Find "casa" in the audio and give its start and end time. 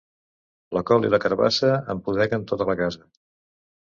2.83-3.05